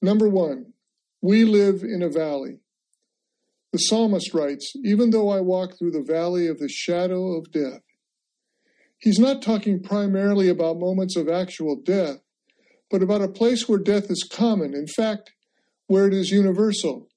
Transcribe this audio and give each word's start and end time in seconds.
Number 0.01 0.27
one, 0.27 0.73
we 1.21 1.45
live 1.45 1.83
in 1.83 2.03
a 2.03 2.09
valley. 2.09 2.61
The 3.73 3.79
psalmist 3.79 4.33
writes, 4.33 4.73
Even 4.85 5.11
though 5.11 5.29
I 5.29 5.41
walk 5.41 5.79
through 5.79 5.91
the 5.91 6.03
valley 6.03 6.47
of 6.47 6.59
the 6.59 6.69
shadow 6.69 7.37
of 7.37 7.53
death. 7.53 7.83
He's 8.99 9.19
not 9.19 9.43
talking 9.43 9.83
primarily 9.83 10.49
about 10.49 10.79
moments 10.79 11.17
of 11.17 11.29
actual 11.29 11.77
death, 11.77 12.19
but 12.91 13.03
about 13.03 13.23
a 13.23 13.29
place 13.29 13.69
where 13.69 13.79
death 13.79 14.11
is 14.11 14.29
common, 14.31 14.75
in 14.75 14.87
fact, 14.87 15.33
where 15.87 16.07
it 16.07 16.15
is 16.15 16.31
universal. 16.31 17.09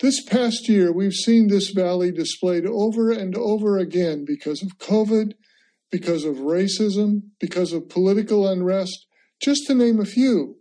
This 0.00 0.24
past 0.24 0.68
year, 0.68 0.92
we've 0.92 1.12
seen 1.12 1.46
this 1.46 1.70
valley 1.70 2.10
displayed 2.10 2.66
over 2.66 3.12
and 3.12 3.36
over 3.36 3.78
again 3.78 4.24
because 4.26 4.62
of 4.62 4.78
COVID, 4.78 5.34
because 5.92 6.24
of 6.24 6.36
racism, 6.36 7.22
because 7.38 7.72
of 7.72 7.88
political 7.88 8.48
unrest, 8.48 9.06
just 9.40 9.66
to 9.66 9.74
name 9.74 10.00
a 10.00 10.04
few. 10.04 10.56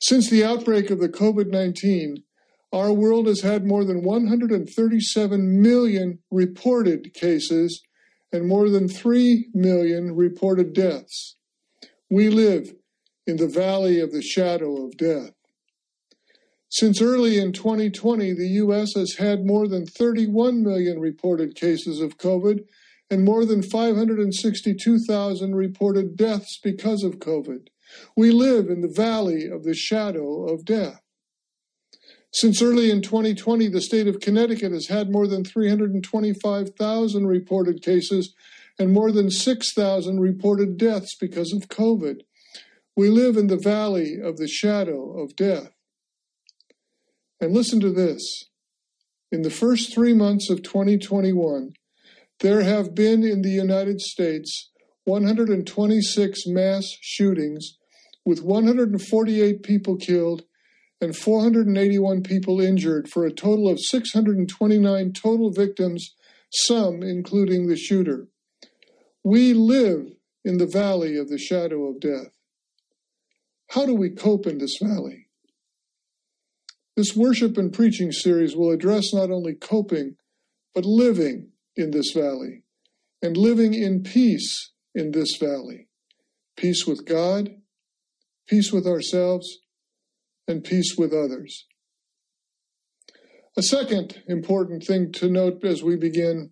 Since 0.00 0.30
the 0.30 0.44
outbreak 0.44 0.90
of 0.90 1.00
the 1.00 1.10
COVID 1.10 1.50
19, 1.50 2.23
our 2.74 2.92
world 2.92 3.28
has 3.28 3.40
had 3.42 3.64
more 3.64 3.84
than 3.84 4.02
137 4.02 5.62
million 5.62 6.18
reported 6.28 7.14
cases 7.14 7.80
and 8.32 8.48
more 8.48 8.68
than 8.68 8.88
3 8.88 9.50
million 9.54 10.16
reported 10.16 10.72
deaths. 10.72 11.36
We 12.10 12.30
live 12.30 12.74
in 13.28 13.36
the 13.36 13.46
valley 13.46 14.00
of 14.00 14.10
the 14.10 14.22
shadow 14.22 14.84
of 14.84 14.96
death. 14.96 15.30
Since 16.68 17.00
early 17.00 17.38
in 17.38 17.52
2020, 17.52 18.32
the 18.34 18.48
U.S. 18.48 18.94
has 18.94 19.14
had 19.14 19.46
more 19.46 19.68
than 19.68 19.86
31 19.86 20.64
million 20.64 20.98
reported 20.98 21.54
cases 21.54 22.00
of 22.00 22.18
COVID 22.18 22.64
and 23.08 23.24
more 23.24 23.44
than 23.44 23.62
562,000 23.62 25.54
reported 25.54 26.16
deaths 26.16 26.58
because 26.60 27.04
of 27.04 27.20
COVID. 27.20 27.68
We 28.16 28.32
live 28.32 28.66
in 28.68 28.80
the 28.80 28.92
valley 28.92 29.46
of 29.48 29.62
the 29.62 29.74
shadow 29.74 30.52
of 30.52 30.64
death. 30.64 31.03
Since 32.34 32.60
early 32.60 32.90
in 32.90 33.00
2020, 33.00 33.68
the 33.68 33.80
state 33.80 34.08
of 34.08 34.18
Connecticut 34.18 34.72
has 34.72 34.88
had 34.88 35.08
more 35.08 35.28
than 35.28 35.44
325,000 35.44 37.26
reported 37.28 37.80
cases 37.80 38.34
and 38.76 38.92
more 38.92 39.12
than 39.12 39.30
6,000 39.30 40.18
reported 40.18 40.76
deaths 40.76 41.14
because 41.14 41.52
of 41.52 41.68
COVID. 41.68 42.22
We 42.96 43.08
live 43.08 43.36
in 43.36 43.46
the 43.46 43.56
valley 43.56 44.18
of 44.20 44.36
the 44.36 44.48
shadow 44.48 45.16
of 45.16 45.36
death. 45.36 45.70
And 47.40 47.54
listen 47.54 47.78
to 47.78 47.92
this. 47.92 48.46
In 49.30 49.42
the 49.42 49.50
first 49.50 49.94
three 49.94 50.12
months 50.12 50.50
of 50.50 50.64
2021, 50.64 51.74
there 52.40 52.62
have 52.62 52.96
been 52.96 53.22
in 53.22 53.42
the 53.42 53.50
United 53.50 54.00
States 54.00 54.72
126 55.04 56.46
mass 56.48 56.96
shootings 57.00 57.78
with 58.24 58.42
148 58.42 59.62
people 59.62 59.96
killed 59.96 60.42
and 61.04 61.14
481 61.14 62.22
people 62.22 62.60
injured 62.60 63.08
for 63.08 63.26
a 63.26 63.32
total 63.32 63.68
of 63.68 63.78
629 63.78 65.12
total 65.12 65.52
victims, 65.52 66.14
some 66.50 67.02
including 67.02 67.66
the 67.68 67.76
shooter. 67.76 68.28
We 69.22 69.52
live 69.52 70.14
in 70.44 70.56
the 70.58 70.66
valley 70.66 71.16
of 71.16 71.28
the 71.28 71.38
shadow 71.38 71.84
of 71.84 72.00
death. 72.00 72.32
How 73.70 73.86
do 73.86 73.94
we 73.94 74.10
cope 74.10 74.46
in 74.46 74.58
this 74.58 74.78
valley? 74.82 75.28
This 76.96 77.14
worship 77.14 77.58
and 77.58 77.72
preaching 77.72 78.10
series 78.10 78.56
will 78.56 78.70
address 78.70 79.12
not 79.12 79.30
only 79.30 79.54
coping, 79.54 80.16
but 80.74 80.84
living 80.84 81.50
in 81.76 81.90
this 81.90 82.12
valley 82.12 82.62
and 83.20 83.36
living 83.36 83.74
in 83.74 84.02
peace 84.02 84.72
in 84.94 85.10
this 85.10 85.36
valley. 85.36 85.88
Peace 86.56 86.86
with 86.86 87.04
God, 87.04 87.50
peace 88.46 88.72
with 88.72 88.86
ourselves, 88.86 89.58
and 90.46 90.64
peace 90.64 90.94
with 90.96 91.12
others. 91.12 91.66
A 93.56 93.62
second 93.62 94.22
important 94.26 94.84
thing 94.84 95.12
to 95.12 95.28
note 95.28 95.64
as 95.64 95.82
we 95.82 95.96
begin, 95.96 96.50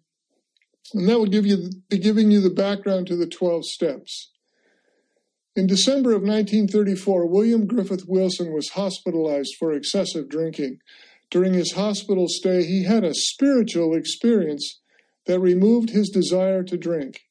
and 0.94 1.08
that 1.08 1.18
will 1.18 1.26
give 1.26 1.46
you 1.46 1.70
be 1.88 1.98
giving 1.98 2.30
you 2.30 2.40
the 2.40 2.50
background 2.50 3.06
to 3.08 3.16
the 3.16 3.26
12 3.26 3.64
steps. 3.64 4.30
In 5.54 5.66
December 5.66 6.10
of 6.10 6.22
1934, 6.22 7.26
William 7.26 7.66
Griffith 7.66 8.04
Wilson 8.06 8.52
was 8.52 8.70
hospitalized 8.70 9.54
for 9.58 9.72
excessive 9.72 10.28
drinking. 10.28 10.78
During 11.30 11.54
his 11.54 11.72
hospital 11.72 12.26
stay, 12.28 12.64
he 12.64 12.84
had 12.84 13.04
a 13.04 13.14
spiritual 13.14 13.94
experience 13.94 14.80
that 15.26 15.40
removed 15.40 15.90
his 15.90 16.08
desire 16.08 16.62
to 16.64 16.76
drink. 16.78 17.22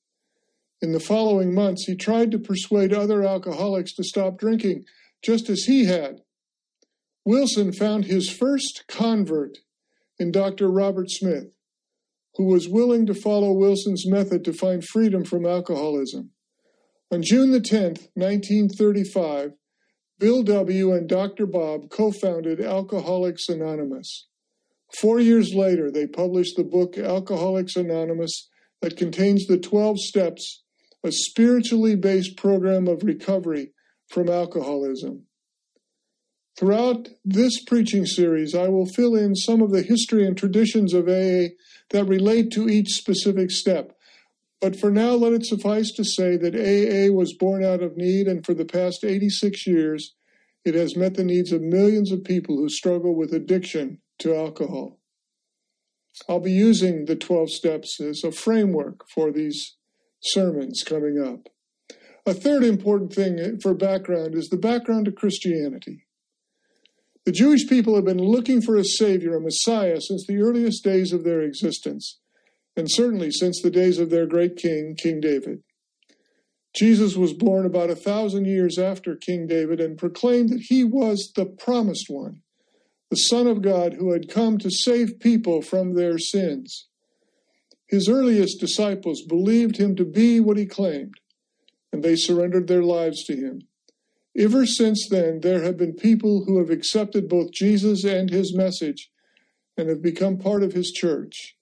In 0.81 0.91
the 0.91 0.99
following 0.99 1.53
months, 1.53 1.85
he 1.85 1.95
tried 1.95 2.31
to 2.31 2.39
persuade 2.39 2.93
other 2.93 3.23
alcoholics 3.23 3.93
to 3.93 4.03
stop 4.03 4.37
drinking, 4.37 4.85
just 5.23 5.49
as 5.49 5.63
he 5.63 5.85
had. 5.85 6.21
Wilson 7.23 7.71
found 7.71 8.05
his 8.05 8.29
first 8.29 8.83
convert 8.87 9.59
in 10.17 10.31
Dr. 10.31 10.69
Robert 10.71 11.09
Smith, 11.11 11.51
who 12.35 12.45
was 12.45 12.67
willing 12.67 13.05
to 13.05 13.13
follow 13.13 13.51
Wilson's 13.51 14.07
method 14.07 14.43
to 14.45 14.53
find 14.53 14.83
freedom 14.83 15.23
from 15.23 15.45
alcoholism. 15.45 16.31
On 17.11 17.21
June 17.21 17.51
the 17.51 17.59
10th, 17.59 18.07
1935, 18.15 19.51
Bill 20.17 20.43
W. 20.43 20.93
and 20.93 21.09
Dr. 21.09 21.45
Bob 21.45 21.89
co 21.89 22.11
founded 22.11 22.61
Alcoholics 22.61 23.49
Anonymous. 23.49 24.27
Four 24.93 25.19
years 25.19 25.53
later, 25.53 25.91
they 25.91 26.07
published 26.07 26.55
the 26.57 26.63
book 26.63 26.97
Alcoholics 26.97 27.75
Anonymous 27.75 28.49
that 28.81 28.97
contains 28.97 29.45
the 29.45 29.57
12 29.57 29.99
steps, 29.99 30.63
a 31.03 31.11
spiritually 31.11 31.95
based 31.95 32.37
program 32.37 32.87
of 32.87 33.03
recovery 33.03 33.73
from 34.09 34.29
alcoholism. 34.29 35.25
Throughout 36.57 37.09
this 37.23 37.63
preaching 37.63 38.05
series, 38.05 38.53
I 38.53 38.67
will 38.67 38.85
fill 38.85 39.15
in 39.15 39.35
some 39.35 39.61
of 39.61 39.71
the 39.71 39.81
history 39.81 40.27
and 40.27 40.37
traditions 40.37 40.93
of 40.93 41.07
AA 41.07 41.55
that 41.91 42.05
relate 42.07 42.51
to 42.51 42.69
each 42.69 42.89
specific 42.89 43.51
step. 43.51 43.97
But 44.59 44.79
for 44.79 44.91
now, 44.91 45.11
let 45.11 45.33
it 45.33 45.45
suffice 45.45 45.91
to 45.93 46.03
say 46.03 46.37
that 46.37 46.55
AA 46.55 47.11
was 47.11 47.33
born 47.33 47.63
out 47.63 47.81
of 47.81 47.97
need, 47.97 48.27
and 48.27 48.45
for 48.45 48.53
the 48.53 48.65
past 48.65 49.03
86 49.03 49.65
years, 49.65 50.13
it 50.63 50.75
has 50.75 50.95
met 50.95 51.15
the 51.15 51.23
needs 51.23 51.51
of 51.51 51.61
millions 51.61 52.11
of 52.11 52.23
people 52.23 52.57
who 52.57 52.69
struggle 52.69 53.15
with 53.15 53.33
addiction 53.33 53.99
to 54.19 54.35
alcohol. 54.35 54.99
I'll 56.29 56.39
be 56.39 56.51
using 56.51 57.05
the 57.05 57.15
12 57.15 57.49
steps 57.49 57.99
as 57.99 58.23
a 58.23 58.31
framework 58.31 59.07
for 59.09 59.31
these 59.31 59.77
sermons 60.19 60.83
coming 60.85 61.19
up. 61.19 61.49
A 62.27 62.33
third 62.35 62.63
important 62.63 63.13
thing 63.13 63.59
for 63.61 63.73
background 63.73 64.35
is 64.35 64.49
the 64.49 64.57
background 64.57 65.07
of 65.07 65.15
Christianity. 65.15 66.05
The 67.25 67.31
Jewish 67.31 67.67
people 67.67 67.95
have 67.95 68.05
been 68.05 68.17
looking 68.17 68.61
for 68.61 68.75
a 68.75 68.83
Savior, 68.83 69.35
a 69.35 69.41
Messiah, 69.41 70.01
since 70.01 70.25
the 70.25 70.41
earliest 70.41 70.83
days 70.83 71.13
of 71.13 71.23
their 71.23 71.41
existence, 71.41 72.19
and 72.75 72.87
certainly 72.89 73.29
since 73.29 73.61
the 73.61 73.69
days 73.69 73.99
of 73.99 74.09
their 74.09 74.25
great 74.25 74.55
king, 74.55 74.95
King 74.97 75.21
David. 75.21 75.61
Jesus 76.75 77.15
was 77.15 77.33
born 77.33 77.65
about 77.65 77.89
a 77.91 77.95
thousand 77.95 78.45
years 78.45 78.79
after 78.79 79.15
King 79.15 79.45
David 79.45 79.79
and 79.79 79.97
proclaimed 79.97 80.49
that 80.49 80.65
he 80.69 80.83
was 80.83 81.31
the 81.35 81.45
promised 81.45 82.05
one, 82.09 82.41
the 83.11 83.17
Son 83.17 83.45
of 83.45 83.61
God 83.61 83.93
who 83.93 84.13
had 84.13 84.29
come 84.29 84.57
to 84.57 84.71
save 84.71 85.19
people 85.19 85.61
from 85.61 85.93
their 85.93 86.17
sins. 86.17 86.87
His 87.87 88.07
earliest 88.07 88.59
disciples 88.59 89.21
believed 89.27 89.77
him 89.77 89.95
to 89.97 90.05
be 90.05 90.39
what 90.39 90.57
he 90.57 90.65
claimed, 90.65 91.15
and 91.91 92.01
they 92.01 92.15
surrendered 92.15 92.67
their 92.67 92.83
lives 92.83 93.23
to 93.25 93.35
him. 93.35 93.67
Ever 94.37 94.65
since 94.65 95.07
then, 95.09 95.41
there 95.41 95.61
have 95.61 95.77
been 95.77 95.93
people 95.93 96.45
who 96.45 96.57
have 96.59 96.69
accepted 96.69 97.27
both 97.27 97.51
Jesus 97.51 98.03
and 98.05 98.29
his 98.29 98.55
message 98.55 99.09
and 99.77 99.89
have 99.89 100.01
become 100.01 100.37
part 100.37 100.63
of 100.63 100.73
his 100.73 100.91
church. 100.91 101.55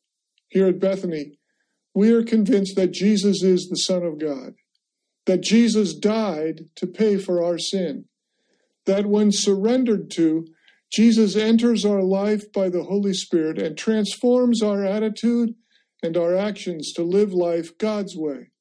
Here 0.49 0.67
at 0.67 0.79
Bethany, 0.79 1.39
we 1.95 2.11
are 2.11 2.23
convinced 2.23 2.75
that 2.75 2.91
Jesus 2.91 3.41
is 3.43 3.67
the 3.67 3.75
Son 3.75 4.03
of 4.03 4.19
God, 4.19 4.53
that 5.25 5.41
Jesus 5.41 5.93
died 5.93 6.65
to 6.75 6.87
pay 6.87 7.17
for 7.17 7.43
our 7.43 7.57
sin, 7.57 8.05
that 8.85 9.07
when 9.07 9.31
surrendered 9.31 10.11
to, 10.11 10.45
Jesus 10.91 11.35
enters 11.35 11.85
our 11.85 12.03
life 12.03 12.51
by 12.51 12.69
the 12.69 12.83
Holy 12.83 13.13
Spirit 13.13 13.59
and 13.59 13.77
transforms 13.77 14.61
our 14.61 14.83
attitude 14.83 15.55
and 16.01 16.17
our 16.17 16.35
actions 16.35 16.93
to 16.93 17.03
live 17.03 17.31
life 17.33 17.77
God's 17.77 18.15
way 18.15 18.51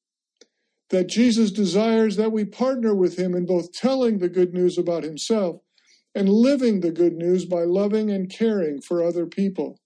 that 0.90 1.08
Jesus 1.08 1.50
desires 1.50 2.16
that 2.16 2.32
we 2.32 2.44
partner 2.44 2.94
with 2.94 3.18
him 3.18 3.34
in 3.34 3.46
both 3.46 3.72
telling 3.72 4.18
the 4.18 4.28
good 4.28 4.54
news 4.54 4.78
about 4.78 5.02
himself 5.02 5.60
and 6.14 6.28
living 6.28 6.80
the 6.80 6.90
good 6.90 7.14
news 7.14 7.44
by 7.44 7.64
loving 7.64 8.10
and 8.10 8.30
caring 8.30 8.80
for 8.80 9.02
other 9.02 9.26
people. 9.26 9.78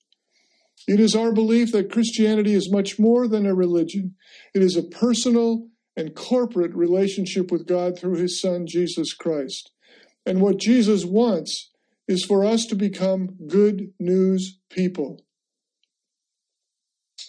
It 0.86 1.00
is 1.00 1.14
our 1.14 1.32
belief 1.32 1.72
that 1.72 1.92
Christianity 1.92 2.54
is 2.54 2.72
much 2.72 2.98
more 2.98 3.28
than 3.28 3.46
a 3.46 3.54
religion. 3.54 4.14
It 4.54 4.62
is 4.62 4.76
a 4.76 4.82
personal 4.82 5.68
and 5.96 6.14
corporate 6.14 6.74
relationship 6.74 7.52
with 7.52 7.66
God 7.66 7.98
through 7.98 8.16
his 8.16 8.40
Son, 8.40 8.66
Jesus 8.66 9.12
Christ. 9.12 9.70
And 10.24 10.40
what 10.40 10.58
Jesus 10.58 11.04
wants 11.04 11.70
is 12.08 12.24
for 12.24 12.44
us 12.44 12.64
to 12.66 12.74
become 12.74 13.36
good 13.46 13.92
news 13.98 14.58
people. 14.70 15.20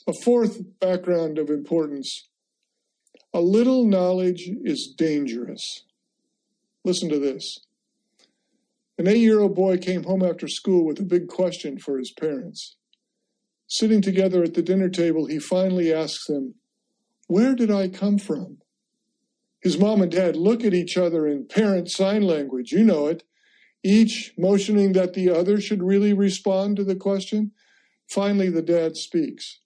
A 0.07 0.13
fourth 0.23 0.59
background 0.79 1.37
of 1.37 1.49
importance 1.49 2.27
a 3.33 3.41
little 3.41 3.85
knowledge 3.85 4.49
is 4.63 4.87
dangerous. 4.87 5.83
Listen 6.85 7.09
to 7.09 7.19
this. 7.19 7.59
An 8.97 9.07
eight 9.07 9.21
year 9.21 9.39
old 9.39 9.55
boy 9.55 9.77
came 9.77 10.03
home 10.03 10.23
after 10.23 10.47
school 10.47 10.85
with 10.85 10.99
a 10.99 11.03
big 11.03 11.27
question 11.27 11.79
for 11.79 11.97
his 11.97 12.11
parents. 12.11 12.75
Sitting 13.67 14.01
together 14.01 14.43
at 14.43 14.53
the 14.53 14.61
dinner 14.61 14.89
table, 14.89 15.25
he 15.25 15.39
finally 15.39 15.91
asks 15.91 16.27
them, 16.27 16.53
Where 17.27 17.55
did 17.55 17.71
I 17.71 17.87
come 17.87 18.19
from? 18.19 18.59
His 19.61 19.79
mom 19.79 20.01
and 20.01 20.11
dad 20.11 20.35
look 20.35 20.63
at 20.63 20.73
each 20.73 20.97
other 20.97 21.25
in 21.25 21.47
parent 21.47 21.89
sign 21.89 22.21
language. 22.21 22.71
You 22.71 22.83
know 22.83 23.07
it. 23.07 23.23
Each 23.81 24.33
motioning 24.37 24.93
that 24.93 25.13
the 25.13 25.29
other 25.29 25.59
should 25.59 25.81
really 25.81 26.13
respond 26.13 26.75
to 26.77 26.83
the 26.83 26.95
question. 26.95 27.51
Finally, 28.07 28.49
the 28.49 28.61
dad 28.61 28.95
speaks. 28.95 29.59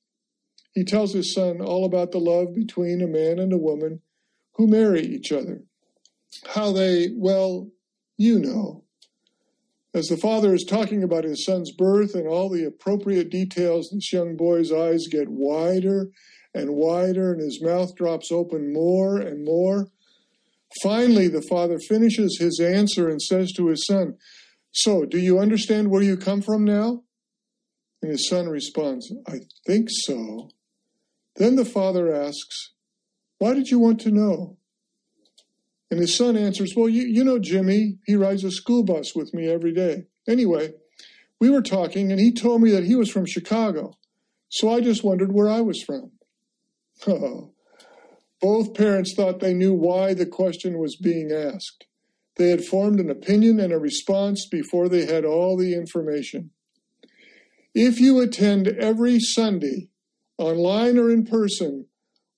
He 0.78 0.84
tells 0.84 1.12
his 1.12 1.34
son 1.34 1.60
all 1.60 1.86
about 1.86 2.12
the 2.12 2.20
love 2.20 2.54
between 2.54 3.02
a 3.02 3.08
man 3.08 3.40
and 3.40 3.52
a 3.52 3.58
woman 3.58 4.02
who 4.58 4.68
marry 4.68 5.02
each 5.02 5.32
other. 5.32 5.64
How 6.54 6.72
they, 6.72 7.10
well, 7.16 7.72
you 8.16 8.38
know. 8.38 8.84
As 9.96 10.06
the 10.06 10.18
father 10.18 10.54
is 10.54 10.64
talking 10.64 11.02
about 11.02 11.24
his 11.24 11.44
son's 11.44 11.72
birth 11.72 12.14
and 12.14 12.28
all 12.28 12.48
the 12.48 12.64
appropriate 12.64 13.32
details, 13.32 13.90
this 13.92 14.14
young 14.14 14.38
boy's 14.38 14.72
eyes 14.72 15.08
get 15.10 15.30
wider 15.30 16.12
and 16.54 16.76
wider, 16.76 17.34
and 17.34 17.42
his 17.42 17.60
mouth 17.60 17.96
drops 17.96 18.32
open 18.32 18.72
more 18.72 19.18
and 19.18 19.44
more. 19.44 19.88
Finally, 20.84 21.28
the 21.28 21.46
father 21.50 21.80
finishes 21.80 22.38
his 22.40 22.60
answer 22.60 23.10
and 23.10 23.20
says 23.20 23.52
to 23.54 23.70
his 23.70 23.84
son, 23.88 24.16
So, 24.74 25.06
do 25.06 25.18
you 25.18 25.40
understand 25.40 25.90
where 25.90 26.04
you 26.04 26.18
come 26.18 26.44
from 26.44 26.64
now? 26.64 27.02
And 28.04 28.12
his 28.12 28.30
son 28.30 28.48
responds, 28.48 29.12
I 29.28 29.40
think 29.66 29.88
so. 29.90 30.52
Then 31.38 31.56
the 31.56 31.66
father 31.66 32.14
asks, 32.14 32.72
Why 33.38 33.54
did 33.54 33.70
you 33.70 33.80
want 33.80 34.02
to 34.02 34.12
know? 34.12 34.58
And 35.90 36.00
his 36.00 36.16
son 36.16 36.36
answers, 36.36 36.74
Well, 36.76 36.90
you, 36.90 37.04
you 37.04 37.24
know 37.24 37.40
Jimmy. 37.40 38.00
He 38.06 38.16
rides 38.16 38.44
a 38.44 38.52
school 38.52 38.84
bus 38.84 39.16
with 39.16 39.34
me 39.34 39.48
every 39.50 39.74
day. 39.74 40.06
Anyway, 40.28 40.74
we 41.40 41.50
were 41.50 41.62
talking, 41.62 42.12
and 42.12 42.20
he 42.20 42.32
told 42.32 42.62
me 42.62 42.72
that 42.72 42.84
he 42.84 42.96
was 42.96 43.10
from 43.10 43.26
Chicago. 43.26 43.94
So 44.50 44.74
I 44.74 44.82
just 44.82 45.04
wondered 45.04 45.32
where 45.32 45.50
I 45.50 45.62
was 45.62 45.82
from. 45.82 46.12
Oh. 47.08 47.52
Both 48.40 48.76
parents 48.76 49.14
thought 49.14 49.40
they 49.40 49.54
knew 49.54 49.74
why 49.74 50.14
the 50.14 50.26
question 50.26 50.78
was 50.78 50.96
being 50.96 51.32
asked. 51.32 51.86
They 52.36 52.50
had 52.50 52.64
formed 52.64 53.00
an 53.00 53.10
opinion 53.10 53.60
and 53.60 53.74
a 53.74 53.80
response 53.80 54.48
before 54.48 54.90
they 54.90 55.06
had 55.06 55.26
all 55.26 55.58
the 55.58 55.74
information. 55.74 56.52
If 57.74 58.00
you 58.00 58.20
attend 58.20 58.68
every 58.68 59.20
Sunday, 59.20 59.90
online 60.38 60.98
or 60.98 61.10
in 61.10 61.26
person, 61.26 61.86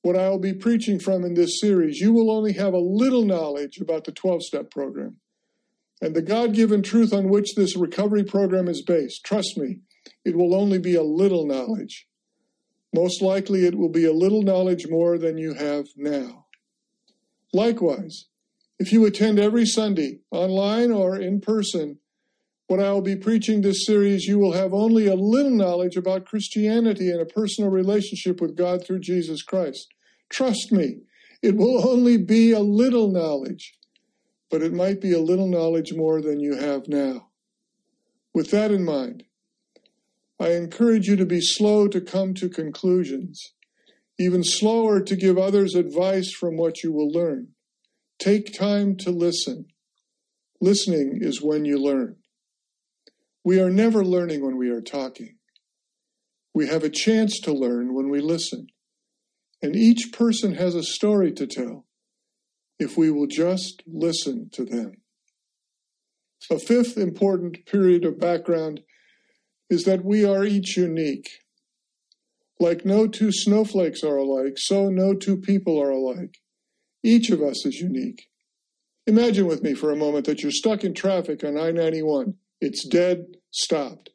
what 0.01 0.15
I 0.15 0.29
will 0.29 0.39
be 0.39 0.53
preaching 0.53 0.99
from 0.99 1.23
in 1.23 1.33
this 1.33 1.59
series, 1.59 1.99
you 1.99 2.13
will 2.13 2.31
only 2.31 2.53
have 2.53 2.73
a 2.73 2.79
little 2.79 3.25
knowledge 3.25 3.79
about 3.79 4.05
the 4.05 4.11
12 4.11 4.43
step 4.43 4.71
program 4.71 5.17
and 6.01 6.15
the 6.15 6.21
God 6.21 6.53
given 6.53 6.81
truth 6.81 7.13
on 7.13 7.29
which 7.29 7.55
this 7.55 7.75
recovery 7.75 8.23
program 8.23 8.67
is 8.67 8.81
based. 8.81 9.23
Trust 9.25 9.57
me, 9.57 9.79
it 10.23 10.35
will 10.35 10.55
only 10.55 10.79
be 10.79 10.95
a 10.95 11.03
little 11.03 11.45
knowledge. 11.45 12.07
Most 12.93 13.21
likely, 13.21 13.65
it 13.65 13.75
will 13.75 13.89
be 13.89 14.05
a 14.05 14.13
little 14.13 14.41
knowledge 14.41 14.87
more 14.87 15.17
than 15.17 15.37
you 15.37 15.53
have 15.53 15.87
now. 15.95 16.45
Likewise, 17.53 18.25
if 18.79 18.91
you 18.93 19.05
attend 19.05 19.39
every 19.39 19.65
Sunday, 19.65 20.19
online 20.31 20.91
or 20.91 21.17
in 21.17 21.41
person, 21.41 21.99
what 22.69 22.79
I 22.79 22.91
will 22.91 23.01
be 23.01 23.15
preaching 23.15 23.61
this 23.61 23.83
series, 23.83 24.25
you 24.25 24.37
will 24.37 24.53
have 24.53 24.75
only 24.75 25.07
a 25.07 25.15
little 25.15 25.49
knowledge 25.49 25.97
about 25.97 26.27
Christianity 26.27 27.09
and 27.09 27.19
a 27.19 27.25
personal 27.25 27.71
relationship 27.71 28.39
with 28.39 28.55
God 28.55 28.85
through 28.85 28.99
Jesus 28.99 29.41
Christ. 29.41 29.87
Trust 30.29 30.71
me, 30.71 30.97
it 31.41 31.57
will 31.57 31.89
only 31.89 32.17
be 32.17 32.51
a 32.51 32.59
little 32.59 33.11
knowledge, 33.11 33.73
but 34.51 34.61
it 34.61 34.71
might 34.71 35.01
be 35.01 35.13
a 35.13 35.19
little 35.19 35.47
knowledge 35.47 35.93
more 35.95 36.21
than 36.21 36.39
you 36.39 36.57
have 36.57 36.87
now. 36.87 37.29
With 38.35 38.51
that 38.51 38.69
in 38.69 38.85
mind, 38.85 39.23
I 40.39 40.51
encourage 40.51 41.07
you 41.07 41.15
to 41.15 41.25
be 41.25 41.41
slow 41.41 41.87
to 41.87 41.99
come 41.99 42.35
to 42.35 42.49
conclusions, 42.49 43.53
even 44.19 44.43
slower 44.43 45.01
to 45.01 45.15
give 45.15 45.39
others 45.39 45.73
advice 45.73 46.31
from 46.31 46.55
what 46.55 46.83
you 46.83 46.91
will 46.91 47.09
learn. 47.09 47.47
Take 48.19 48.53
time 48.53 48.95
to 48.97 49.09
listen. 49.09 49.65
Listening 50.61 51.17
is 51.23 51.41
when 51.41 51.65
you 51.65 51.79
learn. 51.79 52.18
We 53.43 53.59
are 53.59 53.69
never 53.69 54.03
learning 54.03 54.43
when 54.43 54.57
we 54.57 54.69
are 54.69 54.81
talking. 54.81 55.37
We 56.53 56.67
have 56.67 56.83
a 56.83 56.89
chance 56.89 57.39
to 57.41 57.53
learn 57.53 57.93
when 57.93 58.09
we 58.09 58.19
listen. 58.19 58.67
And 59.61 59.75
each 59.75 60.11
person 60.11 60.55
has 60.55 60.75
a 60.75 60.83
story 60.83 61.31
to 61.33 61.47
tell 61.47 61.85
if 62.79 62.97
we 62.97 63.11
will 63.11 63.27
just 63.27 63.83
listen 63.85 64.49
to 64.53 64.63
them. 64.63 64.93
A 66.49 66.57
fifth 66.57 66.97
important 66.97 67.65
period 67.65 68.05
of 68.05 68.19
background 68.19 68.81
is 69.69 69.83
that 69.83 70.05
we 70.05 70.25
are 70.25 70.45
each 70.45 70.77
unique. 70.77 71.29
Like 72.59 72.85
no 72.85 73.07
two 73.07 73.31
snowflakes 73.31 74.03
are 74.03 74.17
alike, 74.17 74.53
so 74.57 74.89
no 74.89 75.13
two 75.13 75.37
people 75.37 75.81
are 75.81 75.91
alike. 75.91 76.39
Each 77.03 77.29
of 77.29 77.41
us 77.41 77.65
is 77.65 77.75
unique. 77.75 78.27
Imagine 79.07 79.47
with 79.47 79.63
me 79.63 79.73
for 79.73 79.91
a 79.91 79.97
moment 79.97 80.25
that 80.25 80.41
you're 80.41 80.51
stuck 80.51 80.83
in 80.83 80.93
traffic 80.93 81.43
on 81.43 81.57
I 81.57 81.71
91. 81.71 82.35
It's 82.61 82.87
dead, 82.87 83.37
stopped. 83.51 84.09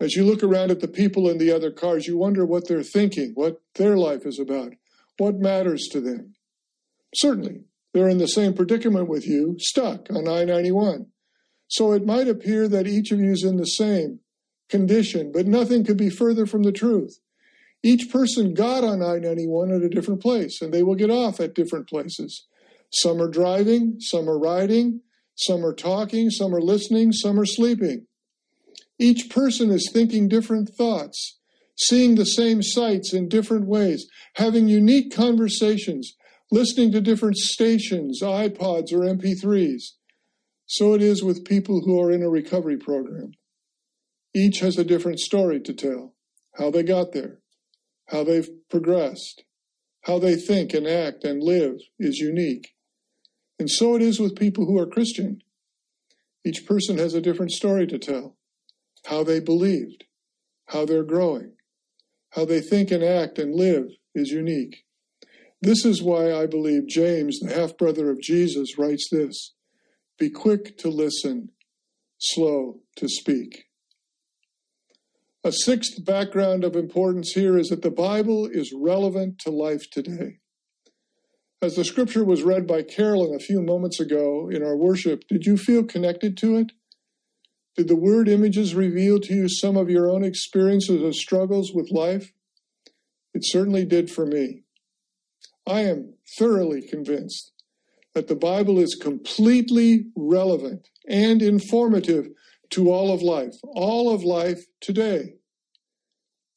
As 0.00 0.14
you 0.14 0.24
look 0.24 0.42
around 0.42 0.70
at 0.70 0.80
the 0.80 0.88
people 0.88 1.28
in 1.28 1.38
the 1.38 1.50
other 1.50 1.70
cars, 1.70 2.06
you 2.06 2.18
wonder 2.18 2.44
what 2.44 2.68
they're 2.68 2.82
thinking, 2.82 3.32
what 3.34 3.62
their 3.76 3.96
life 3.96 4.26
is 4.26 4.38
about, 4.38 4.74
what 5.16 5.36
matters 5.36 5.88
to 5.92 6.00
them. 6.00 6.34
Certainly, 7.14 7.64
they're 7.94 8.08
in 8.08 8.18
the 8.18 8.26
same 8.26 8.52
predicament 8.52 9.08
with 9.08 9.26
you, 9.26 9.56
stuck 9.58 10.10
on 10.10 10.28
I 10.28 10.44
91. 10.44 11.06
So 11.68 11.92
it 11.92 12.04
might 12.04 12.28
appear 12.28 12.68
that 12.68 12.86
each 12.86 13.10
of 13.10 13.20
you 13.20 13.32
is 13.32 13.42
in 13.42 13.56
the 13.56 13.64
same 13.64 14.20
condition, 14.68 15.32
but 15.32 15.46
nothing 15.46 15.84
could 15.84 15.96
be 15.96 16.10
further 16.10 16.44
from 16.44 16.62
the 16.62 16.72
truth. 16.72 17.18
Each 17.82 18.10
person 18.10 18.52
got 18.52 18.84
on 18.84 19.02
I 19.02 19.18
91 19.18 19.72
at 19.72 19.82
a 19.82 19.88
different 19.88 20.20
place, 20.20 20.60
and 20.60 20.74
they 20.74 20.82
will 20.82 20.94
get 20.94 21.10
off 21.10 21.40
at 21.40 21.54
different 21.54 21.88
places. 21.88 22.46
Some 22.90 23.20
are 23.20 23.30
driving, 23.30 23.96
some 24.00 24.28
are 24.28 24.38
riding, 24.38 25.00
some 25.36 25.64
are 25.64 25.74
talking, 25.74 26.30
some 26.30 26.54
are 26.54 26.60
listening, 26.60 27.12
some 27.12 27.38
are 27.38 27.46
sleeping. 27.46 28.06
Each 28.98 29.28
person 29.28 29.70
is 29.70 29.90
thinking 29.92 30.28
different 30.28 30.70
thoughts, 30.70 31.38
seeing 31.76 32.14
the 32.14 32.24
same 32.24 32.62
sights 32.62 33.12
in 33.12 33.28
different 33.28 33.66
ways, 33.66 34.06
having 34.36 34.68
unique 34.68 35.14
conversations, 35.14 36.16
listening 36.50 36.90
to 36.92 37.00
different 37.02 37.36
stations, 37.36 38.22
iPods, 38.22 38.92
or 38.92 39.00
MP3s. 39.00 39.82
So 40.64 40.94
it 40.94 41.02
is 41.02 41.22
with 41.22 41.44
people 41.44 41.82
who 41.84 42.00
are 42.00 42.10
in 42.10 42.22
a 42.22 42.30
recovery 42.30 42.78
program. 42.78 43.32
Each 44.34 44.60
has 44.60 44.78
a 44.78 44.84
different 44.84 45.20
story 45.20 45.60
to 45.60 45.74
tell 45.74 46.14
how 46.54 46.70
they 46.70 46.82
got 46.82 47.12
there, 47.12 47.40
how 48.08 48.24
they've 48.24 48.48
progressed, 48.70 49.44
how 50.02 50.18
they 50.18 50.36
think 50.36 50.72
and 50.72 50.86
act 50.86 51.24
and 51.24 51.42
live 51.42 51.76
is 51.98 52.18
unique. 52.18 52.75
And 53.58 53.70
so 53.70 53.96
it 53.96 54.02
is 54.02 54.20
with 54.20 54.36
people 54.36 54.66
who 54.66 54.78
are 54.78 54.86
Christian. 54.86 55.42
Each 56.44 56.66
person 56.66 56.98
has 56.98 57.14
a 57.14 57.20
different 57.20 57.52
story 57.52 57.86
to 57.86 57.98
tell 57.98 58.36
how 59.06 59.22
they 59.22 59.40
believed, 59.40 60.04
how 60.66 60.84
they're 60.84 61.04
growing, 61.04 61.52
how 62.30 62.44
they 62.44 62.60
think 62.60 62.90
and 62.90 63.02
act 63.02 63.38
and 63.38 63.54
live 63.54 63.86
is 64.14 64.30
unique. 64.30 64.84
This 65.62 65.84
is 65.84 66.02
why 66.02 66.32
I 66.32 66.46
believe 66.46 66.86
James, 66.86 67.40
the 67.40 67.54
half 67.54 67.76
brother 67.76 68.10
of 68.10 68.20
Jesus, 68.20 68.78
writes 68.78 69.08
this 69.10 69.54
Be 70.18 70.28
quick 70.28 70.76
to 70.78 70.88
listen, 70.88 71.50
slow 72.18 72.80
to 72.96 73.08
speak. 73.08 73.64
A 75.44 75.52
sixth 75.52 76.04
background 76.04 76.64
of 76.64 76.74
importance 76.74 77.32
here 77.32 77.56
is 77.56 77.68
that 77.68 77.82
the 77.82 77.90
Bible 77.90 78.46
is 78.46 78.74
relevant 78.76 79.38
to 79.40 79.50
life 79.50 79.88
today. 79.90 80.40
As 81.62 81.74
the 81.74 81.84
scripture 81.84 82.24
was 82.24 82.42
read 82.42 82.66
by 82.66 82.82
Carolyn 82.82 83.34
a 83.34 83.38
few 83.38 83.62
moments 83.62 83.98
ago 83.98 84.50
in 84.50 84.62
our 84.62 84.76
worship, 84.76 85.24
did 85.28 85.46
you 85.46 85.56
feel 85.56 85.84
connected 85.84 86.36
to 86.38 86.56
it? 86.56 86.72
Did 87.76 87.88
the 87.88 87.96
word 87.96 88.28
images 88.28 88.74
reveal 88.74 89.20
to 89.20 89.34
you 89.34 89.48
some 89.48 89.76
of 89.76 89.88
your 89.88 90.10
own 90.10 90.22
experiences 90.22 91.02
of 91.02 91.14
struggles 91.14 91.72
with 91.72 91.90
life? 91.90 92.32
It 93.32 93.42
certainly 93.44 93.84
did 93.86 94.10
for 94.10 94.26
me. 94.26 94.64
I 95.66 95.80
am 95.80 96.14
thoroughly 96.38 96.86
convinced 96.86 97.52
that 98.14 98.28
the 98.28 98.36
Bible 98.36 98.78
is 98.78 98.94
completely 98.94 100.06
relevant 100.14 100.88
and 101.08 101.42
informative 101.42 102.28
to 102.70 102.90
all 102.90 103.12
of 103.12 103.22
life, 103.22 103.54
all 103.62 104.12
of 104.12 104.24
life 104.24 104.60
today. 104.80 105.34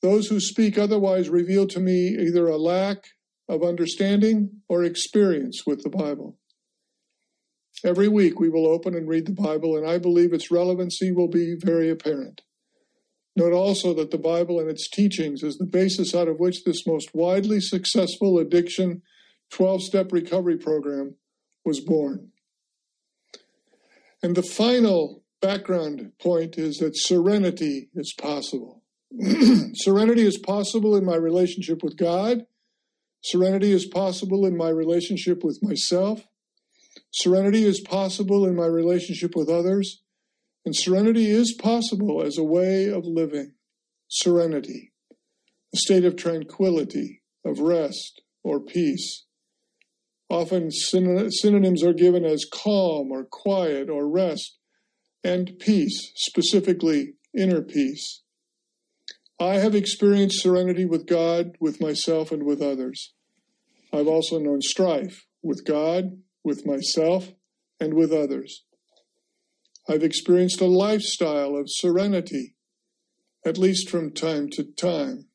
Those 0.02 0.28
who 0.28 0.40
speak 0.40 0.78
otherwise 0.78 1.30
reveal 1.30 1.68
to 1.68 1.80
me 1.80 2.18
either 2.18 2.48
a 2.48 2.58
lack 2.58 3.06
of 3.50 3.64
understanding 3.64 4.62
or 4.70 4.84
experience 4.84 5.64
with 5.66 5.84
the 5.84 5.90
Bible. 5.90 6.38
Every 7.84 8.08
week 8.08 8.40
we 8.40 8.50
will 8.50 8.68
open 8.68 8.94
and 8.94 9.08
read 9.08 9.26
the 9.26 9.34
Bible, 9.34 9.76
and 9.76 9.88
I 9.88 9.98
believe 9.98 10.32
its 10.32 10.52
relevancy 10.52 11.12
will 11.12 11.28
be 11.28 11.56
very 11.56 11.90
apparent. 11.90 12.42
Note 13.36 13.54
also 13.54 13.94
that 13.96 14.12
the 14.12 14.18
Bible 14.18 14.60
and 14.60 14.70
its 14.70 14.90
teachings 14.90 15.44
is 15.44 15.58
the 15.58 15.66
basis 15.66 16.14
out 16.14 16.28
of 16.28 16.40
which 16.40 16.64
this 16.64 16.86
most 16.86 17.16
widely 17.16 17.60
successful 17.60 18.38
addiction 18.38 19.02
12 19.52 19.84
step 19.84 20.12
recovery 20.12 20.58
program 20.58 21.16
was 21.66 21.80
born. 21.80 22.32
And 24.22 24.36
the 24.36 24.44
final 24.44 25.24
background 25.42 26.12
point 26.22 26.58
is 26.58 26.78
that 26.78 26.98
serenity 26.98 27.90
is 27.96 28.14
possible. 28.14 28.84
serenity 29.74 30.26
is 30.26 30.38
possible 30.38 30.96
in 30.96 31.06
my 31.06 31.16
relationship 31.16 31.82
with 31.82 31.98
God. 31.98 32.46
Serenity 33.22 33.72
is 33.72 33.86
possible 33.86 34.46
in 34.46 34.56
my 34.56 34.70
relationship 34.70 35.44
with 35.44 35.60
myself. 35.62 36.26
Serenity 37.12 37.64
is 37.66 37.82
possible 37.82 38.46
in 38.46 38.56
my 38.56 38.66
relationship 38.66 39.36
with 39.36 39.50
others. 39.50 40.02
And 40.66 40.76
serenity 40.76 41.30
is 41.30 41.54
possible 41.54 42.22
as 42.22 42.38
a 42.38 42.44
way 42.44 42.90
of 42.90 43.06
living. 43.06 43.54
Serenity, 44.08 44.92
a 45.74 45.78
state 45.78 46.04
of 46.04 46.16
tranquility, 46.16 47.22
of 47.46 47.60
rest 47.60 48.22
or 48.44 48.60
peace. 48.60 49.26
Often 50.30 50.72
synonyms 50.72 51.84
are 51.84 51.94
given 51.94 52.26
as 52.26 52.46
calm 52.46 53.12
or 53.12 53.26
quiet 53.26 53.90
or 53.90 54.08
rest 54.08 54.58
and 55.24 55.58
peace, 55.60 56.12
specifically 56.16 57.14
inner 57.38 57.62
peace. 57.62 58.22
I 59.40 59.56
have 59.56 59.74
experienced 59.74 60.42
serenity 60.42 60.86
with 60.86 61.08
God, 61.08 61.56
with 61.62 61.80
myself, 61.80 62.32
and 62.32 62.44
with 62.44 62.62
others. 62.62 63.14
I've 63.94 64.08
also 64.08 64.38
known 64.38 64.62
strife 64.62 65.26
with 65.42 65.66
God, 65.66 66.22
with 66.44 66.66
myself, 66.66 67.32
and 67.80 67.94
with 67.94 68.12
others. 68.12 68.66
I've 69.88 70.04
experienced 70.04 70.60
a 70.60 70.66
lifestyle 70.66 71.56
of 71.56 71.70
serenity, 71.70 72.56
at 73.46 73.58
least 73.58 73.90
from 73.90 74.12
time 74.12 74.50
to 74.52 74.64
time. 74.64 75.30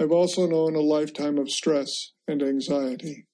I've 0.00 0.12
also 0.12 0.46
known 0.46 0.74
a 0.74 0.80
lifetime 0.80 1.38
of 1.38 1.50
stress 1.50 2.12
and 2.26 2.42
anxiety. 2.42 3.26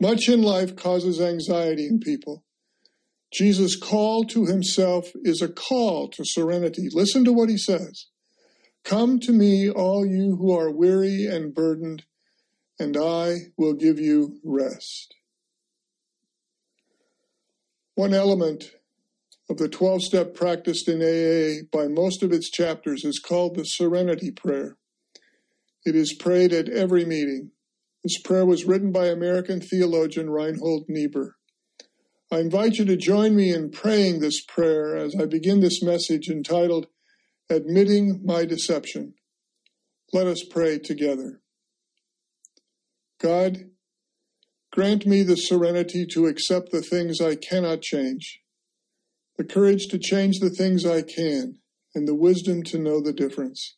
Much 0.00 0.28
in 0.28 0.42
life 0.42 0.76
causes 0.76 1.20
anxiety 1.20 1.86
in 1.86 1.98
people. 1.98 2.43
Jesus' 3.34 3.76
call 3.76 4.24
to 4.26 4.46
himself 4.46 5.10
is 5.24 5.42
a 5.42 5.48
call 5.48 6.08
to 6.10 6.24
serenity. 6.24 6.88
Listen 6.92 7.24
to 7.24 7.32
what 7.32 7.48
he 7.48 7.58
says 7.58 8.06
Come 8.84 9.18
to 9.20 9.32
me, 9.32 9.68
all 9.68 10.06
you 10.06 10.36
who 10.36 10.56
are 10.56 10.70
weary 10.70 11.26
and 11.26 11.52
burdened, 11.52 12.04
and 12.78 12.96
I 12.96 13.36
will 13.56 13.74
give 13.74 13.98
you 13.98 14.38
rest. 14.44 15.14
One 17.96 18.14
element 18.14 18.72
of 19.50 19.56
the 19.58 19.68
12 19.68 20.02
step 20.02 20.34
practiced 20.34 20.88
in 20.88 21.00
AA 21.02 21.64
by 21.76 21.88
most 21.88 22.22
of 22.22 22.32
its 22.32 22.50
chapters 22.50 23.04
is 23.04 23.18
called 23.18 23.56
the 23.56 23.64
Serenity 23.64 24.30
Prayer. 24.30 24.76
It 25.84 25.94
is 25.94 26.14
prayed 26.14 26.52
at 26.52 26.68
every 26.68 27.04
meeting. 27.04 27.50
This 28.02 28.20
prayer 28.20 28.46
was 28.46 28.64
written 28.64 28.92
by 28.92 29.06
American 29.06 29.60
theologian 29.60 30.30
Reinhold 30.30 30.84
Niebuhr. 30.88 31.36
I 32.34 32.40
invite 32.40 32.78
you 32.78 32.84
to 32.86 32.96
join 32.96 33.36
me 33.36 33.54
in 33.54 33.70
praying 33.70 34.18
this 34.18 34.42
prayer 34.42 34.96
as 34.96 35.14
I 35.14 35.24
begin 35.24 35.60
this 35.60 35.80
message 35.80 36.28
entitled 36.28 36.88
Admitting 37.48 38.22
My 38.24 38.44
Deception. 38.44 39.14
Let 40.12 40.26
us 40.26 40.42
pray 40.42 40.80
together. 40.80 41.40
God, 43.22 43.70
grant 44.72 45.06
me 45.06 45.22
the 45.22 45.36
serenity 45.36 46.04
to 46.06 46.26
accept 46.26 46.72
the 46.72 46.82
things 46.82 47.20
I 47.20 47.36
cannot 47.36 47.82
change, 47.82 48.40
the 49.38 49.44
courage 49.44 49.86
to 49.90 49.98
change 50.00 50.40
the 50.40 50.50
things 50.50 50.84
I 50.84 51.02
can, 51.02 51.58
and 51.94 52.08
the 52.08 52.16
wisdom 52.16 52.64
to 52.64 52.80
know 52.80 53.00
the 53.00 53.12
difference. 53.12 53.76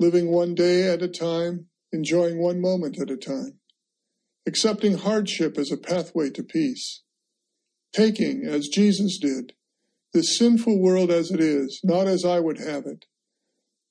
Living 0.00 0.32
one 0.32 0.56
day 0.56 0.92
at 0.92 1.02
a 1.02 1.08
time, 1.08 1.66
enjoying 1.92 2.40
one 2.40 2.60
moment 2.60 2.98
at 2.98 3.12
a 3.12 3.16
time, 3.16 3.60
accepting 4.44 4.98
hardship 4.98 5.56
as 5.56 5.70
a 5.70 5.76
pathway 5.76 6.30
to 6.30 6.42
peace, 6.42 7.03
taking, 7.94 8.44
as 8.44 8.68
Jesus 8.68 9.18
did, 9.18 9.52
this 10.12 10.36
sinful 10.38 10.80
world 10.80 11.10
as 11.10 11.30
it 11.30 11.40
is, 11.40 11.80
not 11.82 12.06
as 12.06 12.24
I 12.24 12.40
would 12.40 12.58
have 12.58 12.86
it, 12.86 13.04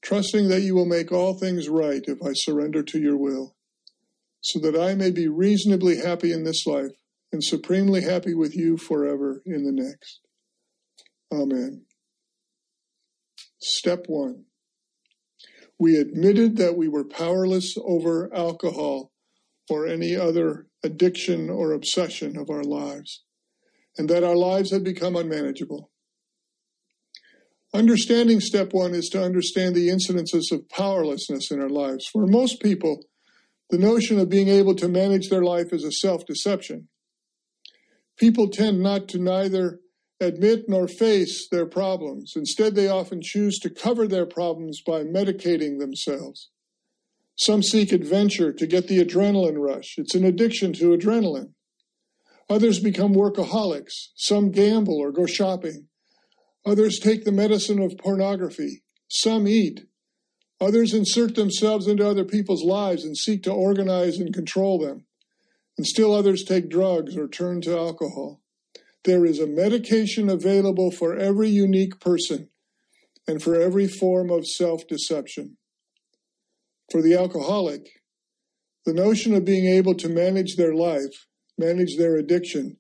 trusting 0.02 0.50
that 0.50 0.62
you 0.62 0.76
will 0.76 0.86
make 0.86 1.12
all 1.12 1.34
things 1.34 1.70
right 1.70 2.04
if 2.06 2.18
I 2.24 2.34
surrender 2.34 2.84
to 2.84 3.00
your 3.00 3.18
will, 3.18 3.56
so 4.42 4.60
that 4.60 4.80
I 4.80 4.96
may 4.96 5.12
be 5.12 5.28
reasonably 5.28 5.98
happy 5.98 6.32
in 6.32 6.44
this 6.44 6.66
life 6.66 6.92
and 7.32 7.44
supremely 7.44 8.02
happy 8.02 8.34
with 8.34 8.56
you 8.56 8.78
forever 8.78 9.42
in 9.46 9.64
the 9.64 9.72
next. 9.72 10.20
Amen. 11.32 11.86
Step 13.60 14.06
one 14.08 14.46
we 15.84 15.98
admitted 15.98 16.56
that 16.58 16.78
we 16.78 16.88
were 16.88 17.04
powerless 17.04 17.76
over 17.84 18.34
alcohol 18.34 19.12
or 19.70 19.86
any 19.86 20.16
other 20.16 20.68
addiction 20.84 21.50
or 21.50 21.74
obsession 21.74 22.38
of 22.38 22.50
our 22.50 22.64
lives, 22.64 23.24
and 23.98 24.10
that 24.10 24.24
our 24.24 24.36
lives 24.36 24.72
had 24.72 24.84
become 24.84 25.16
unmanageable. 25.16 25.92
Understanding 27.74 28.40
step 28.40 28.72
one 28.72 28.94
is 28.94 29.10
to 29.10 29.24
understand 29.24 29.76
the 29.76 29.90
incidences 29.90 30.52
of 30.52 30.70
powerlessness 30.70 31.50
in 31.50 31.60
our 31.60 31.70
lives. 31.70 32.06
For 32.06 32.28
most 32.28 32.62
people, 32.62 33.04
the 33.70 33.80
notion 33.80 34.20
of 34.20 34.30
being 34.30 34.48
able 34.48 34.76
to 34.76 34.88
manage 34.88 35.30
their 35.30 35.44
life 35.44 35.74
is 35.74 35.84
a 35.84 35.92
self 35.92 36.26
deception. 36.26 36.88
People 38.18 38.48
tend 38.48 38.82
not 38.82 39.08
to 39.10 39.18
neither 39.18 39.80
admit 40.20 40.66
nor 40.68 40.88
face 40.88 41.48
their 41.50 41.66
problems. 41.66 42.34
Instead, 42.36 42.76
they 42.76 42.88
often 42.88 43.22
choose 43.22 43.58
to 43.60 43.72
cover 43.72 44.08
their 44.08 44.28
problems 44.28 44.82
by 44.86 45.04
medicating 45.04 45.80
themselves. 45.80 46.52
Some 47.36 47.64
seek 47.64 47.92
adventure 47.92 48.54
to 48.54 48.68
get 48.68 48.88
the 48.88 49.04
adrenaline 49.04 49.58
rush. 49.58 49.96
It's 49.98 50.14
an 50.14 50.24
addiction 50.24 50.74
to 50.74 50.96
adrenaline. 50.96 51.54
Others 52.50 52.80
become 52.80 53.14
workaholics. 53.14 53.94
Some 54.16 54.52
gamble 54.52 54.98
or 54.98 55.12
go 55.12 55.26
shopping. 55.26 55.88
Others 56.66 57.00
take 57.00 57.26
the 57.26 57.32
medicine 57.32 57.82
of 57.82 57.98
pornography. 57.98 58.84
Some 59.10 59.48
eat. 59.48 59.86
Others 60.62 60.94
insert 60.94 61.36
themselves 61.36 61.88
into 61.88 62.08
other 62.08 62.24
people's 62.24 62.64
lives 62.64 63.04
and 63.04 63.18
seek 63.18 63.44
to 63.44 63.52
organize 63.52 64.18
and 64.18 64.34
control 64.34 64.80
them. 64.80 65.06
And 65.78 65.86
still 65.86 66.14
others 66.14 66.44
take 66.44 66.70
drugs 66.70 67.18
or 67.18 67.28
turn 67.28 67.62
to 67.62 67.78
alcohol. 67.78 68.42
There 69.04 69.26
is 69.26 69.40
a 69.40 69.48
medication 69.48 70.30
available 70.30 70.92
for 70.92 71.18
every 71.18 71.50
unique 71.50 72.00
person 72.00 72.50
and 73.28 73.42
for 73.42 73.60
every 73.60 73.88
form 73.88 74.30
of 74.30 74.48
self 74.48 74.88
deception. 74.88 75.58
For 76.92 77.02
the 77.02 77.16
alcoholic, 77.16 77.90
the 78.86 78.94
notion 78.94 79.34
of 79.34 79.46
being 79.46 79.66
able 79.66 79.96
to 79.96 80.10
manage 80.10 80.56
their 80.56 80.74
life, 80.74 81.28
manage 81.58 81.98
their 81.98 82.18
addiction, 82.18 82.78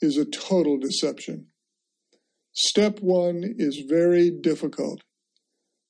is 0.00 0.16
a 0.16 0.24
total 0.24 0.78
deception. 0.78 1.46
Step 2.52 3.00
one 3.00 3.42
is 3.58 3.82
very 3.88 4.30
difficult. 4.30 5.02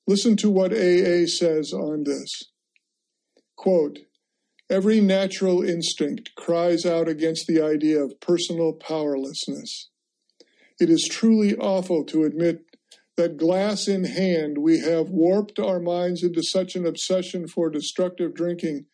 Listen 0.06 0.36
to 0.36 0.50
what 0.50 0.72
AA 0.72 1.26
says 1.26 1.72
on 1.72 2.04
this. 2.04 2.30
Quote, 3.56 4.00
Every 4.70 5.00
natural 5.00 5.62
instinct 5.62 6.34
cries 6.36 6.86
out 6.86 7.06
against 7.06 7.46
the 7.46 7.62
idea 7.62 8.02
of 8.02 8.18
personal 8.20 8.72
powerlessness. 8.72 9.90
It 10.80 10.88
is 10.88 11.06
truly 11.10 11.54
awful 11.56 12.04
to 12.06 12.24
admit 12.24 12.64
that 13.16 13.36
glass 13.36 13.86
in 13.86 14.04
hand 14.04 14.58
we 14.58 14.80
have 14.80 15.10
warped 15.10 15.58
our 15.58 15.78
minds 15.78 16.22
into 16.22 16.42
such 16.42 16.74
an 16.74 16.86
obsession 16.86 17.46
for 17.46 17.70
destructive 17.70 18.34
drinking 18.34 18.86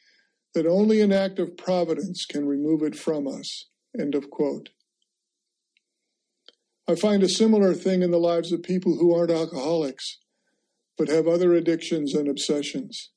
that 0.55 0.67
only 0.67 1.01
an 1.01 1.13
act 1.13 1.39
of 1.39 1.57
providence 1.57 2.27
can 2.27 2.47
remove 2.47 2.83
it 2.83 2.97
from 2.97 3.27
us. 3.27 3.69
End 3.99 4.15
of 4.15 4.31
quote. 4.31 4.71
I 6.89 6.97
find 6.97 7.23
a 7.23 7.29
similar 7.29 7.73
thing 7.75 8.03
in 8.03 8.11
the 8.11 8.19
lives 8.19 8.53
of 8.53 8.63
people 8.63 8.97
who 8.97 9.15
aren't 9.15 9.31
alcoholics, 9.31 10.19
but 10.99 11.09
have 11.09 11.29
other 11.29 11.55
addictions 11.55 12.15
and 12.15 12.29
obsessions. 12.29 13.11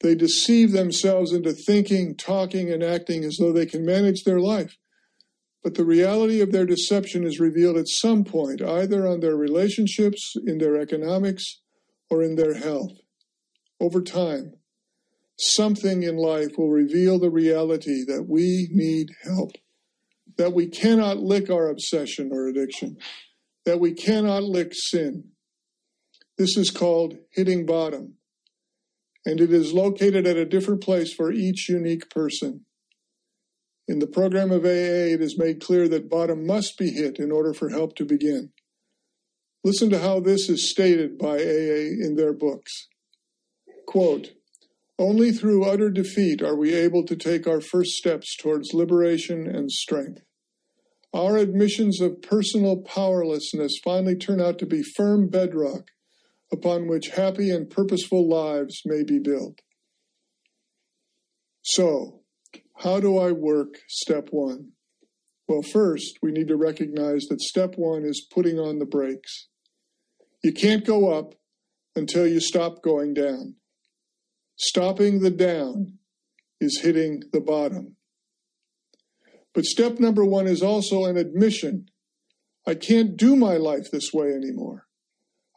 They 0.00 0.14
deceive 0.14 0.72
themselves 0.72 1.32
into 1.32 1.52
thinking, 1.52 2.16
talking, 2.16 2.70
and 2.70 2.82
acting 2.82 3.24
as 3.24 3.38
though 3.38 3.52
they 3.52 3.66
can 3.66 3.86
manage 3.86 4.24
their 4.24 4.40
life. 4.40 4.76
But 5.62 5.74
the 5.74 5.84
reality 5.84 6.40
of 6.40 6.50
their 6.50 6.66
deception 6.66 7.24
is 7.24 7.38
revealed 7.38 7.76
at 7.76 7.88
some 7.88 8.24
point, 8.24 8.60
either 8.60 9.06
on 9.06 9.20
their 9.20 9.36
relationships, 9.36 10.34
in 10.44 10.58
their 10.58 10.76
economics, 10.76 11.60
or 12.10 12.22
in 12.22 12.34
their 12.34 12.54
health. 12.54 12.92
Over 13.80 14.02
time, 14.02 14.54
something 15.42 16.02
in 16.02 16.16
life 16.16 16.56
will 16.56 16.70
reveal 16.70 17.18
the 17.18 17.30
reality 17.30 18.04
that 18.06 18.26
we 18.28 18.68
need 18.70 19.10
help, 19.24 19.52
that 20.36 20.52
we 20.52 20.66
cannot 20.66 21.18
lick 21.18 21.50
our 21.50 21.68
obsession 21.68 22.30
or 22.32 22.46
addiction, 22.46 22.96
that 23.64 23.80
we 23.80 23.92
cannot 23.92 24.42
lick 24.42 24.72
sin. 24.72 25.24
This 26.38 26.56
is 26.56 26.70
called 26.70 27.16
hitting 27.30 27.66
bottom, 27.66 28.14
and 29.24 29.40
it 29.40 29.52
is 29.52 29.72
located 29.72 30.26
at 30.26 30.36
a 30.36 30.44
different 30.44 30.82
place 30.82 31.12
for 31.12 31.32
each 31.32 31.68
unique 31.68 32.08
person. 32.08 32.64
In 33.88 33.98
the 33.98 34.06
program 34.06 34.50
of 34.52 34.64
AA, 34.64 35.12
it 35.12 35.20
is 35.20 35.38
made 35.38 35.60
clear 35.60 35.88
that 35.88 36.08
bottom 36.08 36.46
must 36.46 36.78
be 36.78 36.90
hit 36.90 37.18
in 37.18 37.30
order 37.32 37.52
for 37.52 37.68
help 37.68 37.94
to 37.96 38.04
begin. 38.04 38.52
Listen 39.64 39.90
to 39.90 39.98
how 39.98 40.20
this 40.20 40.48
is 40.48 40.70
stated 40.70 41.18
by 41.18 41.36
AA 41.36 41.90
in 42.00 42.14
their 42.16 42.32
books. 42.32 42.88
Quote, 43.86 44.32
only 45.02 45.32
through 45.32 45.64
utter 45.64 45.90
defeat 45.90 46.42
are 46.42 46.54
we 46.54 46.72
able 46.72 47.04
to 47.04 47.16
take 47.16 47.48
our 47.48 47.60
first 47.60 47.90
steps 47.90 48.36
towards 48.36 48.72
liberation 48.72 49.48
and 49.48 49.70
strength. 49.70 50.22
Our 51.12 51.36
admissions 51.36 52.00
of 52.00 52.22
personal 52.22 52.82
powerlessness 52.82 53.80
finally 53.82 54.14
turn 54.14 54.40
out 54.40 54.60
to 54.60 54.66
be 54.66 54.82
firm 54.82 55.28
bedrock 55.28 55.88
upon 56.52 56.86
which 56.86 57.08
happy 57.08 57.50
and 57.50 57.68
purposeful 57.68 58.28
lives 58.28 58.80
may 58.84 59.02
be 59.02 59.18
built. 59.18 59.58
So, 61.62 62.20
how 62.76 63.00
do 63.00 63.18
I 63.18 63.32
work 63.32 63.74
step 63.88 64.28
one? 64.30 64.70
Well, 65.48 65.62
first, 65.62 66.18
we 66.22 66.30
need 66.30 66.46
to 66.48 66.56
recognize 66.56 67.24
that 67.24 67.40
step 67.40 67.74
one 67.76 68.04
is 68.04 68.26
putting 68.32 68.60
on 68.60 68.78
the 68.78 68.86
brakes. 68.86 69.48
You 70.44 70.52
can't 70.52 70.86
go 70.86 71.12
up 71.12 71.34
until 71.96 72.26
you 72.26 72.38
stop 72.38 72.82
going 72.82 73.14
down. 73.14 73.56
Stopping 74.62 75.18
the 75.18 75.30
down 75.30 75.98
is 76.60 76.82
hitting 76.82 77.24
the 77.32 77.40
bottom. 77.40 77.96
But 79.52 79.64
step 79.64 79.98
number 79.98 80.24
one 80.24 80.46
is 80.46 80.62
also 80.62 81.04
an 81.04 81.16
admission. 81.16 81.86
I 82.64 82.76
can't 82.76 83.16
do 83.16 83.34
my 83.34 83.56
life 83.56 83.90
this 83.90 84.12
way 84.12 84.32
anymore. 84.32 84.86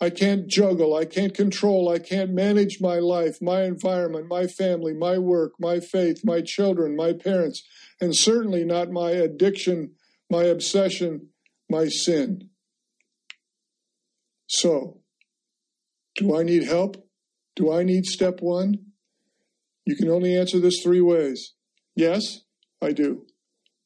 I 0.02 0.10
can't 0.10 0.48
juggle. 0.48 0.96
I 0.96 1.06
can't 1.06 1.36
control. 1.36 1.88
I 1.88 2.00
can't 2.00 2.32
manage 2.32 2.82
my 2.82 2.96
life, 2.96 3.38
my 3.44 3.66
environment, 3.66 4.26
my 4.28 4.48
family, 4.48 4.96
my 4.96 5.20
work, 5.20 5.54
my 5.60 5.80
faith, 5.80 6.22
my 6.24 6.42
children, 6.42 6.96
my 6.96 7.14
parents, 7.14 7.62
and 8.02 8.16
certainly 8.16 8.66
not 8.66 8.90
my 8.90 9.12
addiction, 9.12 9.92
my 10.32 10.46
obsession, 10.46 11.28
my 11.70 11.90
sin. 11.90 12.50
So, 14.48 15.02
do 16.16 16.36
I 16.36 16.42
need 16.42 16.64
help? 16.64 17.08
Do 17.56 17.72
I 17.72 17.84
need 17.84 18.06
step 18.06 18.42
one? 18.42 18.85
You 19.86 19.96
can 19.96 20.10
only 20.10 20.36
answer 20.36 20.60
this 20.60 20.82
three 20.84 21.02
ways. 21.02 21.54
Yes, 21.96 22.42
I 22.82 22.92
do. 22.92 23.26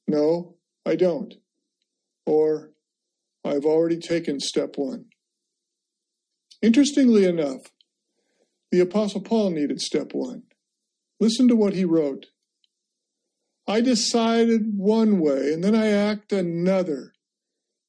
No, 0.07 0.55
I 0.85 0.95
don't. 0.95 1.35
Or, 2.25 2.71
I've 3.45 3.65
already 3.65 3.99
taken 3.99 4.39
step 4.39 4.77
one. 4.77 5.05
Interestingly 6.61 7.25
enough, 7.25 7.71
the 8.71 8.79
Apostle 8.79 9.21
Paul 9.21 9.51
needed 9.51 9.81
step 9.81 10.09
one. 10.13 10.43
Listen 11.19 11.47
to 11.47 11.55
what 11.55 11.73
he 11.73 11.85
wrote. 11.85 12.27
I 13.67 13.81
decided 13.81 14.77
one 14.77 15.19
way 15.19 15.53
and 15.53 15.63
then 15.63 15.75
I 15.75 15.87
act 15.87 16.31
another, 16.31 17.13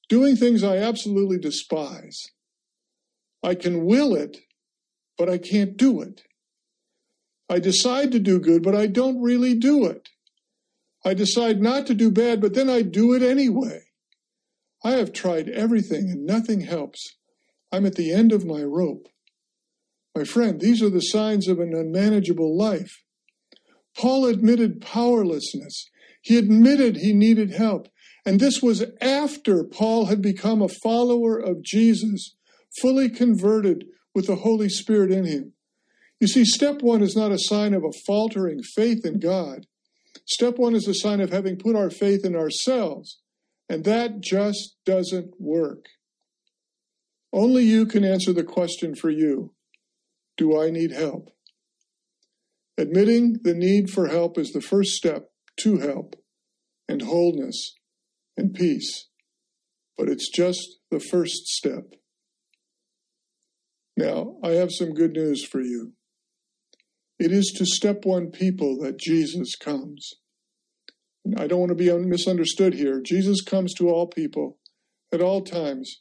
doing 0.08 0.36
things 0.36 0.62
I 0.62 0.76
absolutely 0.76 1.38
despise. 1.38 2.22
I 3.42 3.54
can 3.54 3.84
will 3.84 4.14
it, 4.14 4.38
but 5.16 5.28
I 5.28 5.38
can't 5.38 5.76
do 5.76 6.02
it. 6.02 6.22
I 7.50 7.58
decide 7.58 8.12
to 8.12 8.20
do 8.20 8.38
good, 8.38 8.62
but 8.62 8.76
I 8.76 8.86
don't 8.86 9.20
really 9.20 9.54
do 9.54 9.84
it. 9.84 10.08
I 11.04 11.14
decide 11.14 11.60
not 11.60 11.84
to 11.88 11.94
do 11.94 12.12
bad, 12.12 12.40
but 12.40 12.54
then 12.54 12.70
I 12.70 12.82
do 12.82 13.12
it 13.12 13.22
anyway. 13.22 13.80
I 14.84 14.92
have 14.92 15.12
tried 15.12 15.48
everything 15.48 16.10
and 16.10 16.24
nothing 16.24 16.60
helps. 16.60 17.16
I'm 17.72 17.84
at 17.86 17.96
the 17.96 18.12
end 18.12 18.32
of 18.32 18.46
my 18.46 18.62
rope. 18.62 19.08
My 20.14 20.22
friend, 20.22 20.60
these 20.60 20.80
are 20.80 20.90
the 20.90 21.00
signs 21.00 21.48
of 21.48 21.58
an 21.58 21.74
unmanageable 21.74 22.56
life. 22.56 23.02
Paul 23.96 24.26
admitted 24.26 24.80
powerlessness. 24.80 25.90
He 26.22 26.38
admitted 26.38 26.96
he 26.96 27.12
needed 27.12 27.50
help. 27.50 27.88
And 28.24 28.38
this 28.38 28.62
was 28.62 28.84
after 29.00 29.64
Paul 29.64 30.06
had 30.06 30.22
become 30.22 30.62
a 30.62 30.68
follower 30.68 31.36
of 31.36 31.62
Jesus, 31.62 32.36
fully 32.80 33.08
converted 33.08 33.86
with 34.14 34.28
the 34.28 34.36
Holy 34.36 34.68
Spirit 34.68 35.10
in 35.10 35.24
him. 35.24 35.54
You 36.20 36.26
see, 36.26 36.44
step 36.44 36.82
one 36.82 37.02
is 37.02 37.16
not 37.16 37.32
a 37.32 37.38
sign 37.38 37.72
of 37.72 37.82
a 37.82 37.92
faltering 38.06 38.62
faith 38.62 39.06
in 39.06 39.18
God. 39.18 39.66
Step 40.26 40.58
one 40.58 40.74
is 40.74 40.86
a 40.86 40.94
sign 40.94 41.20
of 41.20 41.30
having 41.30 41.56
put 41.56 41.74
our 41.74 41.88
faith 41.88 42.26
in 42.26 42.36
ourselves, 42.36 43.20
and 43.70 43.84
that 43.84 44.20
just 44.20 44.76
doesn't 44.84 45.32
work. 45.40 45.86
Only 47.32 47.64
you 47.64 47.86
can 47.86 48.04
answer 48.04 48.32
the 48.32 48.44
question 48.44 48.94
for 48.94 49.08
you 49.08 49.54
Do 50.36 50.60
I 50.60 50.70
need 50.70 50.92
help? 50.92 51.30
Admitting 52.76 53.40
the 53.42 53.54
need 53.54 53.90
for 53.90 54.08
help 54.08 54.38
is 54.38 54.52
the 54.52 54.60
first 54.60 54.92
step 54.92 55.30
to 55.60 55.78
help 55.78 56.16
and 56.88 57.02
wholeness 57.02 57.74
and 58.36 58.54
peace, 58.54 59.08
but 59.96 60.08
it's 60.08 60.28
just 60.28 60.80
the 60.90 61.00
first 61.00 61.46
step. 61.46 61.94
Now, 63.96 64.36
I 64.42 64.50
have 64.50 64.72
some 64.72 64.92
good 64.92 65.12
news 65.12 65.44
for 65.44 65.60
you. 65.60 65.92
It 67.20 67.30
is 67.30 67.52
to 67.58 67.64
step 67.64 68.04
one 68.04 68.32
people 68.32 68.78
that 68.82 68.98
Jesus 68.98 69.54
comes. 69.54 70.14
And 71.24 71.38
I 71.38 71.46
don't 71.46 71.60
want 71.60 71.70
to 71.70 71.76
be 71.76 71.92
misunderstood 71.92 72.74
here. 72.74 73.00
Jesus 73.00 73.42
comes 73.42 73.74
to 73.74 73.88
all 73.88 74.08
people 74.08 74.58
at 75.12 75.20
all 75.20 75.42
times 75.42 76.00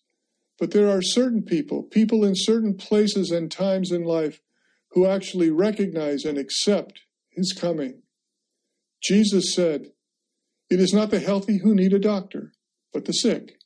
but 0.59 0.71
there 0.71 0.89
are 0.89 1.01
certain 1.01 1.41
people, 1.41 1.83
people 1.83 2.25
in 2.25 2.33
certain 2.35 2.75
places 2.75 3.31
and 3.31 3.49
times 3.49 3.91
in 3.91 4.03
life, 4.03 4.41
who 4.91 5.05
actually 5.05 5.49
recognize 5.49 6.25
and 6.25 6.37
accept 6.37 7.01
his 7.29 7.53
coming. 7.53 8.01
Jesus 9.01 9.55
said, 9.55 9.91
It 10.69 10.79
is 10.79 10.93
not 10.93 11.11
the 11.11 11.19
healthy 11.19 11.59
who 11.59 11.73
need 11.73 11.93
a 11.93 11.99
doctor, 11.99 12.51
but 12.91 13.05
the 13.05 13.13
sick. 13.13 13.59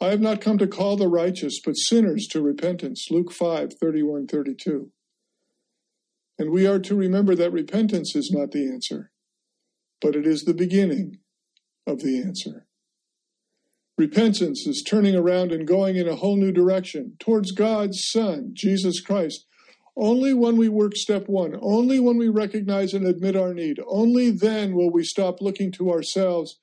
I 0.00 0.06
have 0.08 0.20
not 0.20 0.40
come 0.40 0.58
to 0.58 0.66
call 0.66 0.96
the 0.96 1.08
righteous, 1.08 1.60
but 1.64 1.74
sinners 1.74 2.26
to 2.32 2.42
repentance. 2.42 3.06
Luke 3.10 3.32
5 3.32 3.74
31 3.80 4.26
32. 4.26 4.90
And 6.42 6.50
we 6.50 6.66
are 6.66 6.80
to 6.80 6.96
remember 6.96 7.36
that 7.36 7.52
repentance 7.52 8.16
is 8.16 8.32
not 8.32 8.50
the 8.50 8.66
answer, 8.66 9.12
but 10.00 10.16
it 10.16 10.26
is 10.26 10.42
the 10.42 10.52
beginning 10.52 11.20
of 11.86 12.00
the 12.00 12.20
answer. 12.20 12.66
Repentance 13.96 14.66
is 14.66 14.82
turning 14.82 15.14
around 15.14 15.52
and 15.52 15.68
going 15.68 15.94
in 15.94 16.08
a 16.08 16.16
whole 16.16 16.36
new 16.36 16.50
direction 16.50 17.12
towards 17.20 17.52
God's 17.52 18.04
Son, 18.08 18.50
Jesus 18.54 19.00
Christ. 19.00 19.46
Only 19.96 20.34
when 20.34 20.56
we 20.56 20.68
work 20.68 20.96
step 20.96 21.28
one, 21.28 21.56
only 21.62 22.00
when 22.00 22.18
we 22.18 22.28
recognize 22.28 22.92
and 22.92 23.06
admit 23.06 23.36
our 23.36 23.54
need, 23.54 23.78
only 23.86 24.32
then 24.32 24.74
will 24.74 24.90
we 24.90 25.04
stop 25.04 25.40
looking 25.40 25.70
to 25.74 25.92
ourselves 25.92 26.58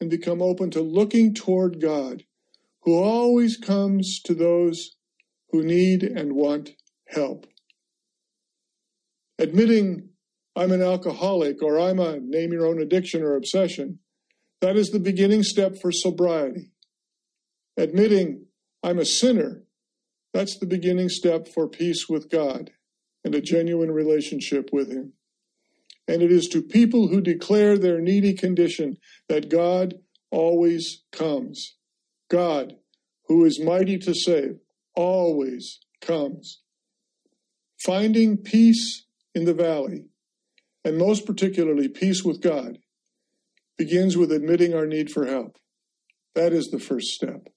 and 0.00 0.10
become 0.10 0.42
open 0.42 0.72
to 0.72 0.80
looking 0.80 1.34
toward 1.34 1.80
God, 1.80 2.24
who 2.82 2.98
always 2.98 3.56
comes 3.56 4.20
to 4.24 4.34
those 4.34 4.96
who 5.50 5.62
need 5.62 6.02
and 6.02 6.32
want 6.32 6.70
help. 7.06 7.46
Admitting 9.40 10.10
I'm 10.54 10.70
an 10.70 10.82
alcoholic 10.82 11.62
or 11.62 11.80
I'm 11.80 11.98
a 11.98 12.20
name 12.20 12.52
your 12.52 12.66
own 12.66 12.80
addiction 12.80 13.22
or 13.22 13.34
obsession 13.34 13.98
that 14.60 14.76
is 14.76 14.90
the 14.90 15.00
beginning 15.00 15.42
step 15.42 15.76
for 15.80 15.90
sobriety. 15.90 16.70
Admitting 17.76 18.44
I'm 18.82 18.98
a 18.98 19.04
sinner, 19.04 19.64
that's 20.34 20.58
the 20.58 20.66
beginning 20.66 21.08
step 21.08 21.48
for 21.48 21.68
peace 21.68 22.06
with 22.08 22.30
God 22.30 22.70
and 23.24 23.34
a 23.34 23.40
genuine 23.40 23.90
relationship 23.90 24.70
with 24.72 24.90
Him. 24.90 25.14
And 26.06 26.22
it 26.22 26.30
is 26.30 26.46
to 26.48 26.62
people 26.62 27.08
who 27.08 27.20
declare 27.20 27.78
their 27.78 28.00
needy 28.00 28.34
condition 28.34 28.98
that 29.28 29.48
God 29.48 29.94
always 30.30 31.02
comes. 31.12 31.76
God, 32.28 32.74
who 33.26 33.44
is 33.44 33.60
mighty 33.60 33.98
to 33.98 34.14
save, 34.14 34.58
always 34.94 35.80
comes. 36.02 36.60
Finding 37.78 38.36
peace 38.36 39.06
in 39.34 39.44
the 39.44 39.54
valley, 39.54 40.06
and 40.84 40.98
most 40.98 41.26
particularly 41.26 41.88
peace 41.88 42.24
with 42.24 42.40
God, 42.40 42.78
begins 43.78 44.16
with 44.16 44.32
admitting 44.32 44.74
our 44.74 44.86
need 44.86 45.10
for 45.10 45.26
help. 45.26 45.56
That 46.34 46.52
is 46.52 46.68
the 46.68 46.78
first 46.78 47.08
step. 47.08 47.48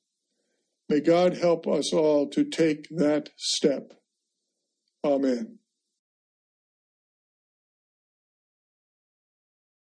May 0.89 0.99
God 0.99 1.37
help 1.37 1.67
us 1.67 1.93
all 1.93 2.29
to 2.29 2.43
take 2.43 2.87
that 2.89 3.29
step. 3.37 3.93
Amen. 5.03 5.59